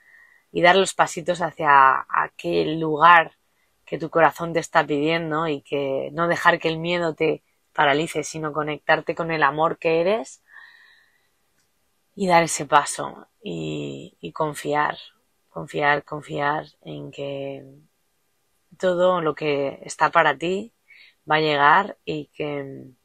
y 0.52 0.64
dar 0.64 0.76
los 0.76 0.96
pasitos 0.96 1.40
hacia 1.40 2.06
aquel 2.10 2.80
lugar 2.80 3.38
que 3.86 4.00
tu 4.00 4.10
corazón 4.10 4.52
te 4.52 4.60
está 4.60 4.86
pidiendo 4.86 5.48
y 5.48 5.62
que 5.62 6.10
no 6.14 6.28
dejar 6.28 6.58
que 6.58 6.68
el 6.68 6.80
miedo 6.80 7.14
te 7.14 7.44
paralice, 7.74 8.24
sino 8.24 8.54
conectarte 8.54 9.14
con 9.14 9.30
el 9.30 9.44
amor 9.44 9.78
que 9.78 10.02
eres 10.02 10.42
y 12.16 12.28
dar 12.28 12.42
ese 12.42 12.66
paso 12.66 13.28
y, 13.44 14.18
y 14.20 14.32
confiar, 14.32 14.98
confiar, 15.50 16.04
confiar 16.04 16.66
en 16.82 17.12
que 17.12 17.64
todo 18.80 19.22
lo 19.22 19.36
que 19.36 19.80
está 19.84 20.10
para 20.10 20.36
ti 20.36 20.74
va 21.30 21.36
a 21.36 21.42
llegar 21.42 21.98
y 22.04 22.32
que 22.34 22.96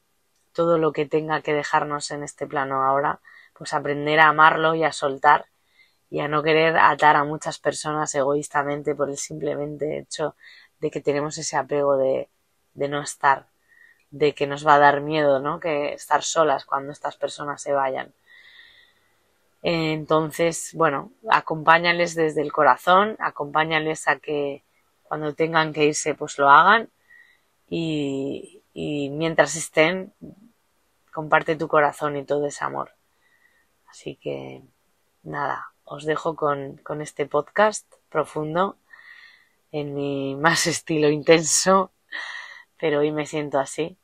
todo 0.56 0.78
lo 0.78 0.92
que 0.92 1.06
tenga 1.06 1.42
que 1.42 1.52
dejarnos 1.52 2.10
en 2.10 2.24
este 2.24 2.46
plano 2.46 2.82
ahora, 2.82 3.20
pues 3.56 3.74
aprender 3.74 4.18
a 4.20 4.28
amarlo 4.28 4.74
y 4.74 4.84
a 4.84 4.92
soltar 4.92 5.46
y 6.10 6.20
a 6.20 6.28
no 6.28 6.42
querer 6.42 6.76
atar 6.78 7.16
a 7.16 7.24
muchas 7.24 7.58
personas 7.58 8.14
egoístamente 8.14 8.94
por 8.94 9.10
el 9.10 9.18
simplemente 9.18 9.98
hecho 9.98 10.34
de 10.80 10.90
que 10.90 11.00
tenemos 11.00 11.36
ese 11.38 11.56
apego 11.56 11.96
de, 11.96 12.28
de 12.74 12.88
no 12.88 13.02
estar, 13.02 13.46
de 14.10 14.34
que 14.34 14.46
nos 14.46 14.66
va 14.66 14.74
a 14.74 14.78
dar 14.78 15.00
miedo, 15.00 15.40
¿no? 15.40 15.60
Que 15.60 15.92
estar 15.92 16.22
solas 16.22 16.64
cuando 16.64 16.92
estas 16.92 17.16
personas 17.16 17.60
se 17.60 17.72
vayan. 17.72 18.14
Entonces, 19.62 20.70
bueno, 20.74 21.12
acompáñales 21.28 22.14
desde 22.14 22.42
el 22.42 22.52
corazón, 22.52 23.16
acompáñales 23.18 24.08
a 24.08 24.16
que 24.16 24.62
cuando 25.02 25.34
tengan 25.34 25.72
que 25.72 25.86
irse, 25.86 26.14
pues 26.14 26.38
lo 26.38 26.48
hagan 26.48 26.88
y, 27.68 28.62
mientras 28.74 29.56
estén, 29.56 30.12
comparte 31.16 31.56
tu 31.56 31.66
corazón 31.66 32.14
y 32.18 32.26
todo 32.26 32.46
ese 32.46 32.62
amor. 32.62 32.90
Así 33.86 34.16
que, 34.16 34.62
nada, 35.22 35.72
os 35.84 36.04
dejo 36.04 36.36
con, 36.36 36.76
con 36.88 37.00
este 37.00 37.24
podcast 37.24 37.90
profundo 38.10 38.76
en 39.72 39.94
mi 39.94 40.36
más 40.46 40.66
estilo 40.66 41.08
intenso, 41.08 41.90
pero 42.78 42.98
hoy 42.98 43.12
me 43.12 43.24
siento 43.24 43.58
así. 43.58 43.96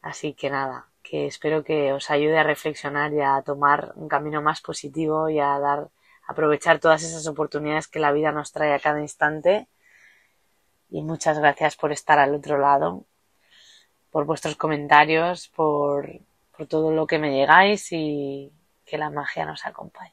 Así 0.00 0.32
que 0.32 0.48
nada, 0.48 0.88
que 1.02 1.26
espero 1.26 1.62
que 1.62 1.92
os 1.92 2.10
ayude 2.10 2.38
a 2.38 2.42
reflexionar 2.42 3.12
y 3.12 3.20
a 3.20 3.42
tomar 3.42 3.92
un 3.94 4.08
camino 4.08 4.40
más 4.40 4.62
positivo 4.62 5.28
y 5.28 5.40
a 5.40 5.58
dar, 5.58 5.90
aprovechar 6.26 6.78
todas 6.78 7.02
esas 7.02 7.26
oportunidades 7.26 7.86
que 7.86 8.00
la 8.00 8.12
vida 8.12 8.32
nos 8.32 8.50
trae 8.50 8.72
a 8.72 8.80
cada 8.80 9.02
instante 9.02 9.68
y 10.88 11.02
muchas 11.02 11.38
gracias 11.38 11.76
por 11.76 11.92
estar 11.92 12.18
al 12.18 12.34
otro 12.34 12.56
lado, 12.56 13.04
por 14.14 14.26
vuestros 14.26 14.54
comentarios, 14.54 15.48
por, 15.48 16.08
por 16.56 16.68
todo 16.68 16.92
lo 16.92 17.04
que 17.04 17.18
me 17.18 17.32
llegáis 17.32 17.90
y 17.90 18.48
que 18.86 18.96
la 18.96 19.10
magia 19.10 19.44
nos 19.44 19.66
acompañe. 19.66 20.12